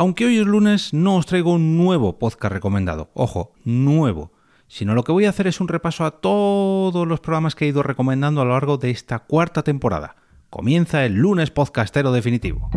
[0.00, 3.10] Aunque hoy es lunes, no os traigo un nuevo podcast recomendado.
[3.12, 4.32] Ojo, nuevo.
[4.66, 7.68] Sino lo que voy a hacer es un repaso a todos los programas que he
[7.68, 10.16] ido recomendando a lo largo de esta cuarta temporada.
[10.48, 12.70] Comienza el lunes podcastero definitivo.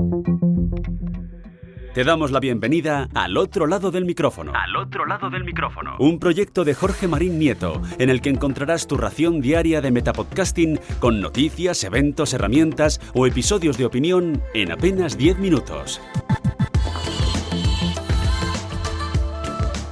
[1.93, 4.51] Te damos la bienvenida al otro lado del micrófono.
[4.53, 5.95] Al otro lado del micrófono.
[5.99, 10.77] Un proyecto de Jorge Marín Nieto, en el que encontrarás tu ración diaria de metapodcasting
[10.99, 16.01] con noticias, eventos, herramientas o episodios de opinión en apenas 10 minutos.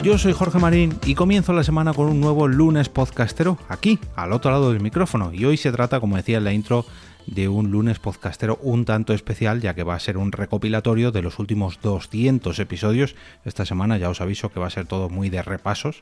[0.04, 4.34] Yo soy Jorge Marín y comienzo la semana con un nuevo lunes podcastero aquí, al
[4.34, 5.32] otro lado del micrófono.
[5.32, 6.86] Y hoy se trata, como decía en la intro,
[7.28, 11.22] de un lunes podcastero un tanto especial, ya que va a ser un recopilatorio de
[11.22, 13.16] los últimos 200 episodios.
[13.46, 16.00] Esta semana ya os aviso que va a ser todo muy de repasos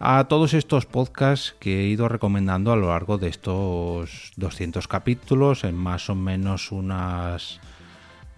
[0.00, 5.62] a todos estos podcasts que he ido recomendando a lo largo de estos 200 capítulos,
[5.62, 7.60] en más o menos unas,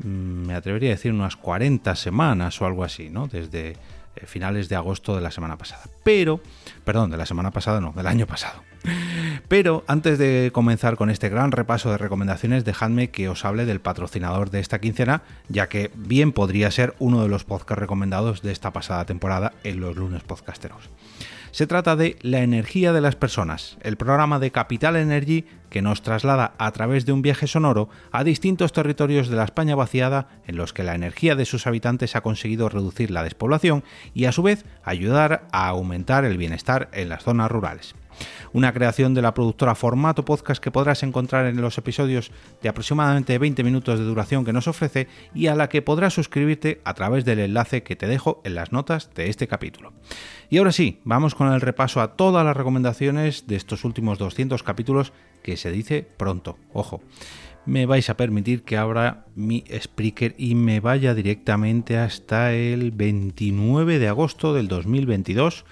[0.00, 0.06] mm,
[0.46, 3.28] me atrevería a decir, unas 40 semanas o algo así, ¿no?
[3.28, 3.76] Desde
[4.26, 5.82] finales de agosto de la semana pasada.
[6.02, 6.40] Pero,
[6.84, 8.62] perdón, de la semana pasada no, del año pasado.
[9.48, 13.80] Pero antes de comenzar con este gran repaso de recomendaciones, dejadme que os hable del
[13.80, 18.52] patrocinador de esta quincena, ya que bien podría ser uno de los podcasts recomendados de
[18.52, 20.90] esta pasada temporada en los lunes podcasteros.
[21.54, 26.02] Se trata de La energía de las personas, el programa de Capital Energy que nos
[26.02, 30.56] traslada a través de un viaje sonoro a distintos territorios de la España vaciada en
[30.56, 34.42] los que la energía de sus habitantes ha conseguido reducir la despoblación y a su
[34.42, 37.94] vez ayudar a aumentar el bienestar en las zonas rurales
[38.52, 42.30] una creación de la productora Formato Podcast que podrás encontrar en los episodios
[42.62, 46.80] de aproximadamente 20 minutos de duración que nos ofrece y a la que podrás suscribirte
[46.84, 49.92] a través del enlace que te dejo en las notas de este capítulo.
[50.50, 54.62] Y ahora sí, vamos con el repaso a todas las recomendaciones de estos últimos 200
[54.62, 55.12] capítulos
[55.42, 57.00] que se dice pronto, ojo
[57.66, 63.98] me vais a permitir que abra mi Spreaker y me vaya directamente hasta el 29
[63.98, 65.64] de agosto del 2022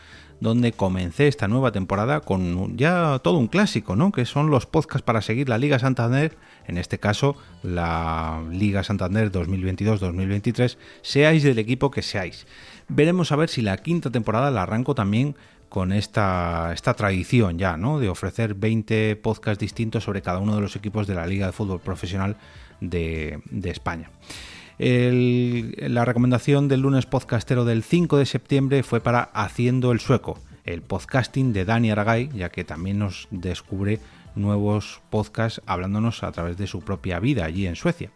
[0.42, 4.10] donde comencé esta nueva temporada con ya todo un clásico, ¿no?
[4.10, 9.30] Que son los podcasts para seguir la Liga Santander, en este caso la Liga Santander
[9.30, 12.48] 2022-2023, seáis del equipo que seáis.
[12.88, 15.36] Veremos a ver si la quinta temporada la arranco también
[15.68, 18.00] con esta, esta tradición ya, ¿no?
[18.00, 21.52] De ofrecer 20 podcasts distintos sobre cada uno de los equipos de la Liga de
[21.52, 22.36] Fútbol Profesional
[22.80, 24.10] de, de España
[24.78, 30.82] la recomendación del lunes podcastero del 5 de septiembre fue para Haciendo el Sueco, el
[30.82, 34.00] podcasting de Dani Aragay, ya que también nos descubre
[34.34, 38.10] nuevos podcasts hablándonos a través de su propia vida allí en Suecia.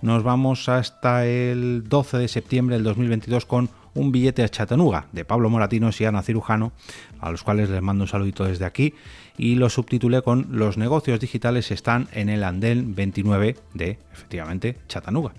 [0.00, 5.24] Nos vamos hasta el 12 de septiembre del 2022 con un billete a Chattanooga de
[5.24, 6.72] Pablo Moratinos y Ana Cirujano,
[7.20, 8.94] a los cuales les mando un saludito desde aquí,
[9.38, 15.34] y lo subtitulé con Los negocios digitales están en el andén 29 de, efectivamente, Chattanooga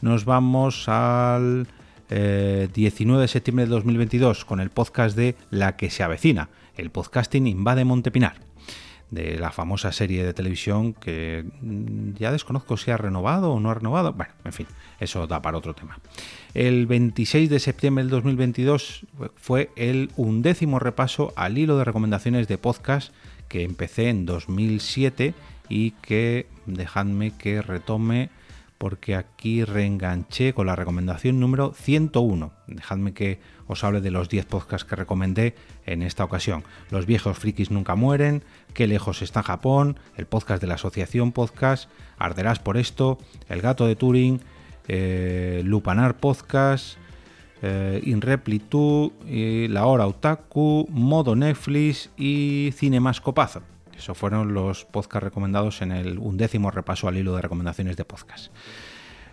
[0.00, 1.66] nos vamos al
[2.08, 6.90] 19 eh, de septiembre de 2022 con el podcast de La que se avecina, el
[6.90, 8.36] podcasting invade Montepinar,
[9.10, 13.70] de la famosa serie de televisión que mm, ya desconozco si ha renovado o no
[13.70, 14.12] ha renovado.
[14.12, 14.66] Bueno, en fin,
[15.00, 15.98] eso da para otro tema.
[16.54, 19.06] El 26 de septiembre del 2022
[19.36, 23.12] fue el undécimo repaso al hilo de recomendaciones de podcast
[23.48, 25.34] que empecé en 2007
[25.68, 28.30] y que dejadme que retome
[28.78, 32.52] porque aquí reenganché con la recomendación número 101.
[32.66, 35.54] Dejadme que os hable de los 10 podcasts que recomendé
[35.86, 36.64] en esta ocasión.
[36.90, 38.42] Los viejos frikis nunca mueren,
[38.74, 41.88] Qué lejos está Japón, el podcast de la Asociación Podcast,
[42.18, 44.40] Arderás por esto, El gato de Turing,
[44.88, 46.98] eh, Lupanar Podcast,
[47.62, 53.75] eh, Inreplitu, La Hora Otaku, Modo Netflix y Cinemascopazo.
[53.96, 58.52] Esos fueron los podcasts recomendados en el undécimo repaso al hilo de recomendaciones de podcast.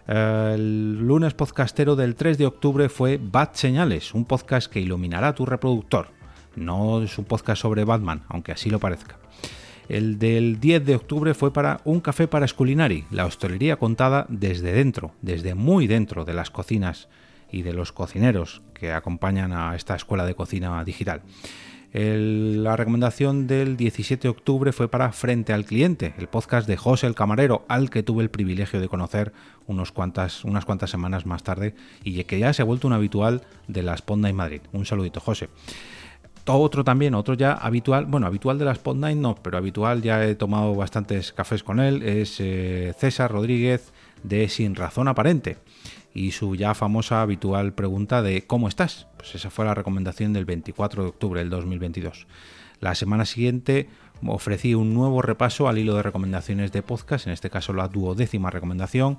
[0.08, 5.46] El lunes podcastero del 3 de octubre fue Bad Señales, un podcast que iluminará tu
[5.46, 6.08] reproductor.
[6.56, 9.18] No es un podcast sobre Batman, aunque así lo parezca.
[9.90, 14.72] El del 10 de octubre fue para Un café para Sculinari, la hostelería contada desde
[14.72, 17.10] dentro, desde muy dentro de las cocinas
[17.52, 21.22] y de los cocineros que acompañan a esta escuela de cocina digital
[21.94, 27.06] la recomendación del 17 de octubre fue para Frente al Cliente, el podcast de José
[27.06, 29.32] el Camarero, al que tuve el privilegio de conocer
[29.68, 33.44] unos cuantas, unas cuantas semanas más tarde y que ya se ha vuelto un habitual
[33.68, 34.62] de la Sponda en Madrid.
[34.72, 35.50] Un saludito, José.
[36.48, 40.36] Otro también, otro ya habitual, bueno, habitual de la Spotlight no, pero habitual, ya he
[40.36, 43.94] tomado bastantes cafés con él, es eh, César Rodríguez
[44.24, 45.58] de Sin Razón Aparente
[46.14, 49.08] y su ya famosa habitual pregunta de ¿cómo estás?
[49.18, 52.28] Pues esa fue la recomendación del 24 de octubre del 2022.
[52.80, 53.90] La semana siguiente
[54.26, 58.50] ofrecí un nuevo repaso al hilo de recomendaciones de podcast, en este caso la duodécima
[58.50, 59.18] recomendación,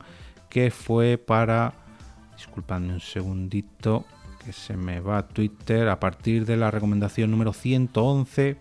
[0.48, 1.74] que fue para
[2.36, 4.04] Disculpadme un segundito
[4.44, 8.56] que se me va a Twitter a partir de la recomendación número 111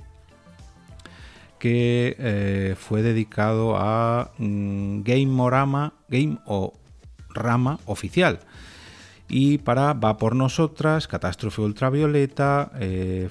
[1.60, 6.74] que eh, fue dedicado a mm, Game Morama, Game o
[7.34, 8.40] Rama oficial.
[9.30, 13.30] Y para Va por Nosotras, Catástrofe Ultravioleta, eh,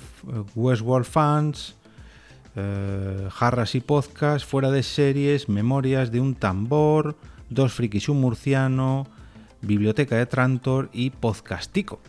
[0.54, 1.76] Westworld Fans,
[2.56, 7.16] eh, Jarras y Podcast, Fuera de Series, Memorias de un Tambor,
[7.50, 9.06] Dos Frikis un Murciano,
[9.60, 12.00] Biblioteca de Trantor y Podcastico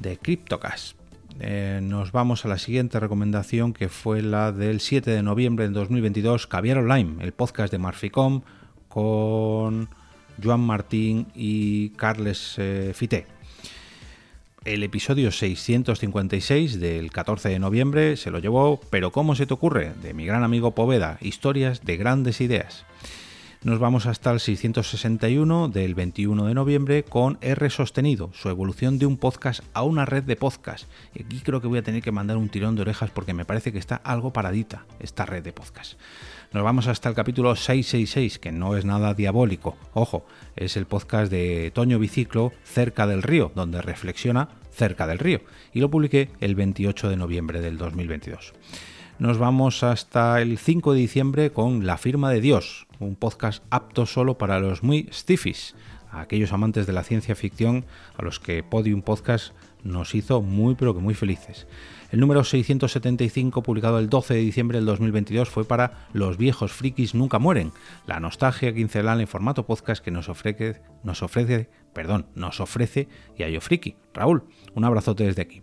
[0.00, 0.96] de Cryptocast.
[1.38, 5.74] Eh, nos vamos a la siguiente recomendación que fue la del 7 de noviembre de
[5.74, 8.42] 2022, Caviar Online, el podcast de Marficom
[8.88, 9.88] con
[10.42, 13.26] Joan Martín y Carles eh, Fité.
[14.64, 19.92] El episodio 656 del 14 de noviembre se lo llevó Pero ¿cómo se te ocurre?
[20.02, 22.84] de mi gran amigo Poveda, historias de grandes ideas.
[23.66, 29.06] Nos vamos hasta el 661 del 21 de noviembre con R sostenido, su evolución de
[29.06, 30.88] un podcast a una red de podcast.
[31.16, 33.44] Y aquí creo que voy a tener que mandar un tirón de orejas porque me
[33.44, 35.98] parece que está algo paradita esta red de podcast.
[36.52, 39.76] Nos vamos hasta el capítulo 666, que no es nada diabólico.
[39.94, 40.24] Ojo,
[40.54, 45.40] es el podcast de Toño Biciclo, Cerca del Río, donde reflexiona cerca del río.
[45.72, 48.52] Y lo publiqué el 28 de noviembre del 2022
[49.18, 54.04] nos vamos hasta el 5 de diciembre con La firma de Dios, un podcast apto
[54.04, 55.74] solo para los muy stiffies,
[56.10, 57.86] aquellos amantes de la ciencia ficción
[58.18, 61.66] a los que Podium Podcast nos hizo muy pero que muy felices.
[62.10, 67.14] El número 675, publicado el 12 de diciembre del 2022, fue para Los viejos frikis
[67.14, 67.72] nunca mueren,
[68.06, 73.08] la nostalgia quincenal en formato podcast que nos ofrece, nos ofrece, perdón, nos ofrece
[73.38, 73.96] Yayo Friki.
[74.12, 75.62] Raúl, un abrazote desde aquí.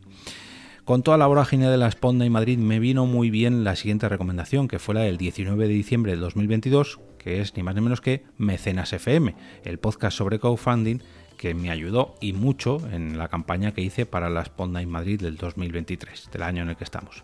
[0.86, 4.10] Con toda la vorágine de la Esponda y Madrid me vino muy bien la siguiente
[4.10, 7.80] recomendación, que fue la del 19 de diciembre del 2022, que es ni más ni
[7.80, 9.34] menos que Mecenas FM,
[9.64, 11.00] el podcast sobre crowdfunding
[11.38, 15.22] que me ayudó y mucho en la campaña que hice para la Esponda y Madrid
[15.22, 17.24] del 2023, del año en el que estamos.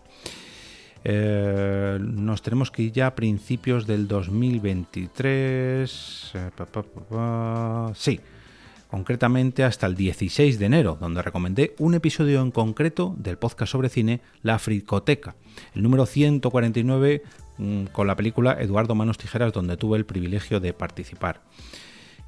[1.04, 6.32] Eh, nos tenemos que ir ya a principios del 2023.
[6.34, 6.50] Eh,
[7.94, 8.20] sí,
[8.90, 13.88] concretamente hasta el 16 de enero, donde recomendé un episodio en concreto del podcast sobre
[13.88, 15.36] cine, La Fricoteca,
[15.74, 17.22] el número 149
[17.58, 21.42] mm, con la película Eduardo Manos Tijeras, donde tuve el privilegio de participar,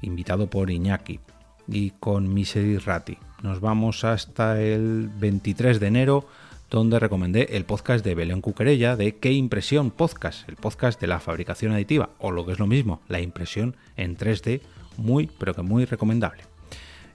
[0.01, 1.19] invitado por Iñaki
[1.67, 3.17] y con Misery Ratti.
[3.41, 6.25] Nos vamos hasta el 23 de enero,
[6.69, 11.19] donde recomendé el podcast de Belén Cuquerella de Qué Impresión Podcast, el podcast de la
[11.19, 14.61] fabricación aditiva, o lo que es lo mismo, la impresión en 3D,
[14.97, 16.52] muy pero que muy recomendable.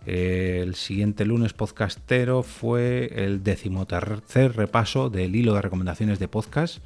[0.09, 6.79] El siguiente lunes podcastero fue el decimotercer repaso del hilo de recomendaciones de podcast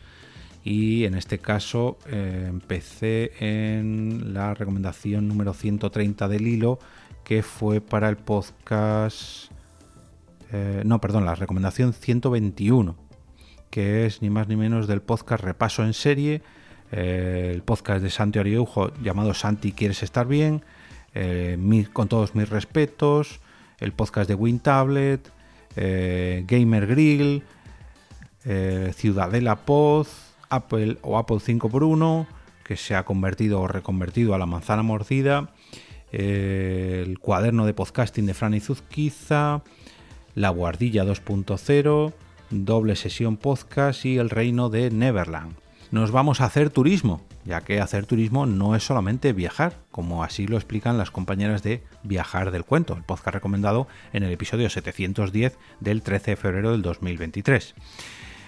[0.65, 6.81] y en este caso eh, empecé en la recomendación número 130 del hilo
[7.23, 9.53] que fue para el podcast...
[10.51, 12.97] Eh, no, perdón, la recomendación 121
[13.71, 16.43] que es ni más ni menos del podcast Repaso en Serie,
[16.91, 20.65] eh, el podcast de Santi Ariujo llamado Santi ¿Quieres estar bien?
[21.15, 23.41] Eh, con todos mis respetos,
[23.79, 25.31] el podcast de WinTablet,
[25.77, 27.43] eh, Gamer Grill,
[28.45, 30.07] eh, Ciudadela Pod,
[30.49, 32.27] Apple o Apple 5x1,
[32.65, 35.51] que se ha convertido o reconvertido a la manzana mordida,
[36.13, 39.63] el cuaderno de podcasting de Fran Zuzquiza,
[40.35, 42.13] La Guardilla 2.0,
[42.51, 45.62] Doble Sesión Podcast y El Reino de Neverland.
[45.93, 50.47] Nos vamos a hacer turismo, ya que hacer turismo no es solamente viajar, como así
[50.47, 55.59] lo explican las compañeras de Viajar del Cuento, el podcast recomendado en el episodio 710
[55.81, 57.75] del 13 de febrero del 2023.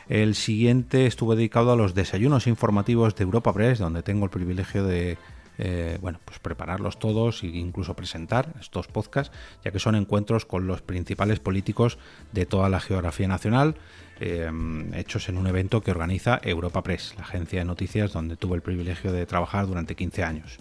[0.09, 4.83] El siguiente estuvo dedicado a los desayunos informativos de Europa Press, donde tengo el privilegio
[4.85, 5.19] de
[5.59, 9.35] eh, bueno, pues prepararlos todos e incluso presentar estos podcasts,
[9.65, 11.99] ya que son encuentros con los principales políticos
[12.33, 13.77] de toda la geografía nacional,
[14.21, 18.55] Em, hechos en un evento que organiza Europa Press, la agencia de noticias donde tuve
[18.55, 20.59] el privilegio de trabajar durante 15 años.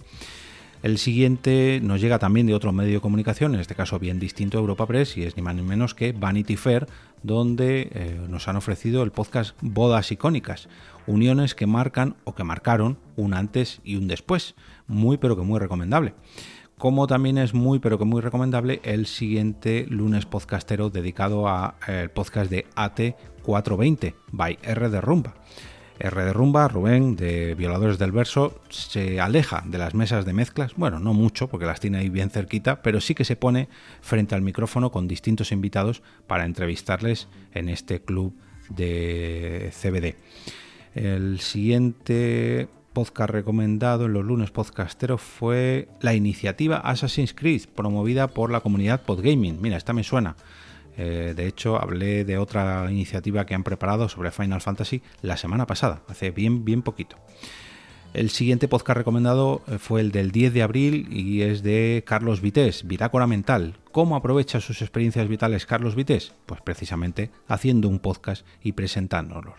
[0.84, 4.58] El siguiente nos llega también de otro medio de comunicación, en este caso bien distinto
[4.58, 6.88] a Europa Press, y es ni más ni menos que Vanity Fair,
[7.24, 10.68] donde eh, nos han ofrecido el podcast Bodas Icónicas,
[11.08, 14.56] uniones que marcan o que marcaron un antes y un después.
[14.86, 16.16] Muy pero que muy recomendable
[16.78, 22.10] como también es muy pero que muy recomendable el siguiente lunes podcastero dedicado al eh,
[22.14, 25.36] podcast de AT420 by R de Rumba.
[26.00, 30.74] R de Rumba, Rubén, de Violadores del Verso, se aleja de las mesas de mezclas,
[30.76, 33.70] bueno, no mucho, porque las tiene ahí bien cerquita, pero sí que se pone
[34.02, 38.36] frente al micrófono con distintos invitados para entrevistarles en este club
[38.70, 40.16] de CBD.
[40.96, 48.52] El siguiente podcast recomendado en los lunes podcasteros fue la iniciativa Assassin's Creed, promovida por
[48.52, 49.60] la comunidad Podgaming.
[49.62, 50.36] Mira, esta me suena.
[50.98, 55.66] Eh, de hecho, hablé de otra iniciativa que han preparado sobre Final Fantasy la semana
[55.66, 57.18] pasada, hace bien, bien poquito.
[58.14, 62.42] El siguiente podcast recomendado eh, fue el del 10 de abril y es de Carlos
[62.42, 63.76] Vités, Bitácora Mental.
[63.92, 66.32] ¿Cómo aprovecha sus experiencias vitales Carlos Vités?
[66.46, 69.56] Pues precisamente haciendo un podcast y presentándolo.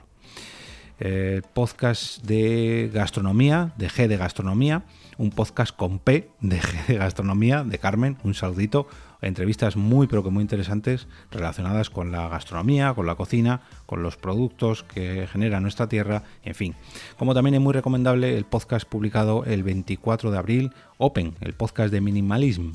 [1.01, 4.85] El podcast de gastronomía, de G de gastronomía,
[5.19, 8.87] un podcast con P de G de gastronomía, de Carmen, un saludito,
[9.27, 14.17] entrevistas muy pero que muy interesantes relacionadas con la gastronomía, con la cocina, con los
[14.17, 16.75] productos que genera nuestra tierra, en fin.
[17.19, 21.93] Como también es muy recomendable el podcast publicado el 24 de abril, Open, el podcast
[21.93, 22.73] de Minimalism,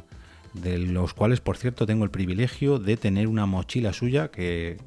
[0.54, 4.78] de los cuales por cierto tengo el privilegio de tener una mochila suya que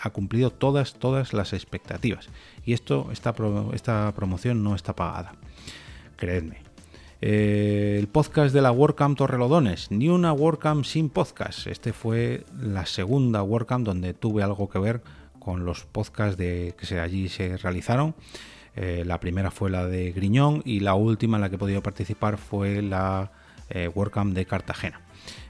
[0.00, 2.28] ha cumplido todas, todas las expectativas.
[2.64, 3.34] Y esto, esta,
[3.72, 5.34] esta promoción no está pagada.
[6.16, 6.69] Creedme.
[7.22, 11.66] Eh, el podcast de la WordCamp Torrelodones, ni una WordCamp sin podcast.
[11.66, 15.02] Este fue la segunda WordCamp donde tuve algo que ver
[15.38, 18.14] con los podcasts de, que allí se realizaron.
[18.74, 21.82] Eh, la primera fue la de Griñón y la última en la que he podido
[21.82, 23.32] participar fue la
[23.68, 25.02] eh, WordCamp de Cartagena.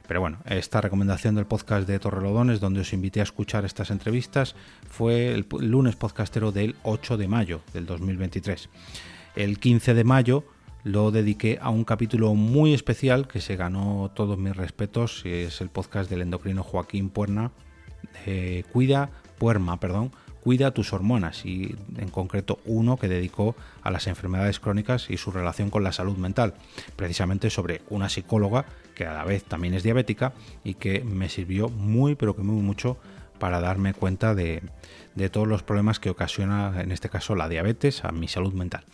[0.08, 4.56] Pero bueno, esta recomendación del podcast de Torrelodones, donde os invité a escuchar estas entrevistas,
[4.88, 8.68] fue el lunes podcastero del 8 de mayo del 2023.
[9.36, 10.44] El 15 de mayo
[10.84, 15.68] lo dediqué a un capítulo muy especial que se ganó todos mis respetos, es el
[15.68, 17.52] podcast del endocrino Joaquín Puerna,
[18.72, 24.58] Cuida, Puerma, perdón, Cuida tus hormonas y en concreto uno que dedicó a las enfermedades
[24.58, 26.54] crónicas y su relación con la salud mental,
[26.96, 30.32] precisamente sobre una psicóloga que a la vez también es diabética
[30.64, 32.96] y que me sirvió muy pero que muy mucho
[33.38, 34.62] para darme cuenta de,
[35.14, 38.84] de todos los problemas que ocasiona en este caso la diabetes a mi salud mental.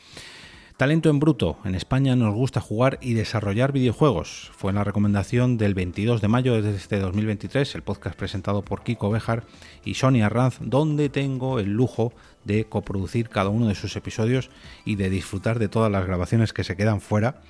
[0.77, 1.57] Talento en bruto.
[1.65, 4.51] En España nos gusta jugar y desarrollar videojuegos.
[4.55, 9.09] Fue la recomendación del 22 de mayo de este 2023, el podcast presentado por Kiko
[9.09, 9.45] Bejar
[9.87, 12.13] y Sonia Ranz, donde tengo el lujo
[12.45, 14.51] de coproducir cada uno de sus episodios
[14.85, 17.41] y de disfrutar de todas las grabaciones que se quedan fuera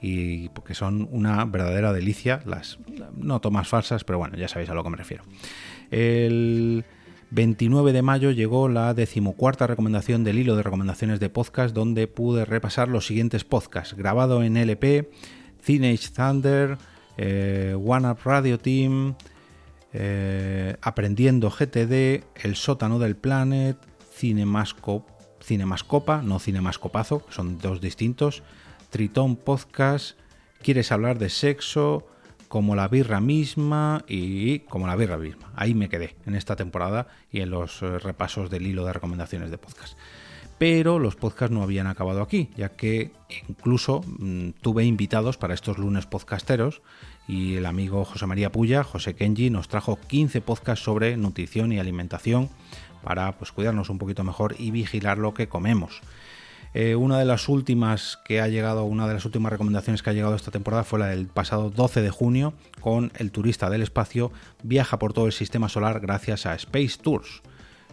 [0.00, 2.80] y porque son una verdadera delicia, las
[3.14, 5.22] no tomas falsas, pero bueno, ya sabéis a lo que me refiero.
[5.92, 6.84] El
[7.34, 12.44] 29 de mayo llegó la decimocuarta recomendación del hilo de recomendaciones de podcast donde pude
[12.44, 15.10] repasar los siguientes podcasts grabado en LP,
[15.64, 16.76] Teenage Thunder,
[17.16, 19.14] eh, One Up Radio Team,
[19.94, 23.78] eh, Aprendiendo GTD, El sótano del Planet,
[24.14, 28.42] Cinemascopa, no Cinemascopazo, son dos distintos,
[28.90, 30.18] Tritón Podcast,
[30.62, 32.06] ¿Quieres hablar de sexo?
[32.52, 35.50] Como la birra misma y como la birra misma.
[35.56, 39.50] Ahí me quedé en esta temporada y en los eh, repasos del hilo de recomendaciones
[39.50, 39.96] de podcast.
[40.58, 43.10] Pero los podcasts no habían acabado aquí, ya que
[43.48, 46.82] incluso mm, tuve invitados para estos lunes podcasteros
[47.26, 51.78] y el amigo José María Puya, José Kenji, nos trajo 15 podcasts sobre nutrición y
[51.78, 52.50] alimentación
[53.02, 56.02] para pues, cuidarnos un poquito mejor y vigilar lo que comemos.
[56.74, 60.14] Eh, una de las últimas que ha llegado, una de las últimas recomendaciones que ha
[60.14, 64.32] llegado esta temporada fue la del pasado 12 de junio con El turista del espacio
[64.62, 67.42] viaja por todo el sistema solar gracias a Space Tours,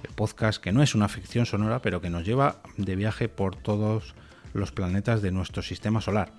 [0.04, 3.58] el podcast que no es una ficción sonora, pero que nos lleva de viaje por
[3.58, 4.16] todos
[4.54, 6.32] los planetas de nuestro sistema solar.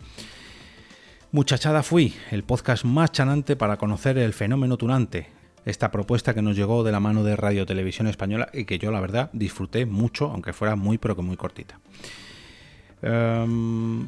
[1.32, 5.28] Muchachada fui, el podcast más chanante para conocer el fenómeno tunante,
[5.66, 8.90] esta propuesta que nos llegó de la mano de Radio Televisión Española y que yo
[8.90, 11.78] la verdad disfruté mucho, aunque fuera muy pero que muy cortita.
[13.02, 14.06] Em,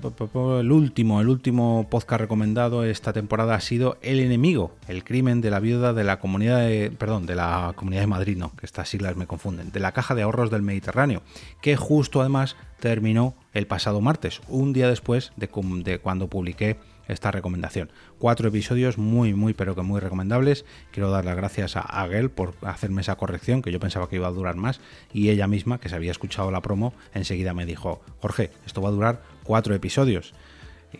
[0.60, 5.50] el último, el último podcast recomendado esta temporada ha sido El enemigo, el crimen de
[5.50, 8.90] la viuda de la comunidad de, perdón, de la comunidad de Madrid, no, que estas
[8.90, 11.22] siglas me confunden, de la caja de ahorros del Mediterráneo,
[11.62, 15.48] que justo además terminó el pasado martes, un día después de,
[15.84, 16.76] de cuando publiqué
[17.08, 17.90] esta recomendación.
[18.18, 20.64] Cuatro episodios muy, muy, pero que muy recomendables.
[20.90, 24.28] Quiero dar las gracias a Agel por hacerme esa corrección, que yo pensaba que iba
[24.28, 24.80] a durar más,
[25.12, 28.88] y ella misma, que se había escuchado la promo, enseguida me dijo, Jorge, esto va
[28.88, 30.34] a durar cuatro episodios.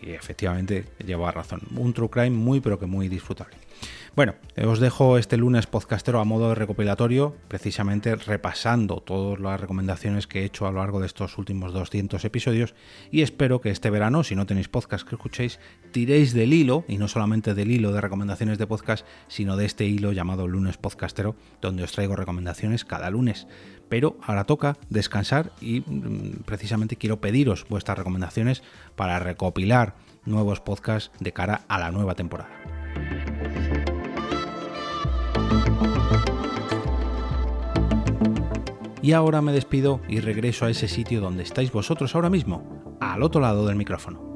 [0.01, 1.61] Y efectivamente llevaba razón.
[1.75, 3.55] Un true crime muy, pero que muy disfrutable.
[4.15, 10.27] Bueno, os dejo este lunes podcastero a modo de recopilatorio, precisamente repasando todas las recomendaciones
[10.27, 12.75] que he hecho a lo largo de estos últimos 200 episodios
[13.11, 15.59] y espero que este verano, si no tenéis podcast que escuchéis,
[15.91, 19.85] tiréis del hilo, y no solamente del hilo de recomendaciones de podcast, sino de este
[19.85, 23.47] hilo llamado lunes podcastero, donde os traigo recomendaciones cada lunes.
[23.93, 28.63] Pero ahora toca descansar y mm, precisamente quiero pediros vuestras recomendaciones
[28.95, 29.93] para recopilar
[30.25, 32.49] nuevos podcasts de cara a la nueva temporada.
[39.03, 43.21] Y ahora me despido y regreso a ese sitio donde estáis vosotros ahora mismo, al
[43.21, 44.32] otro lado del micrófono.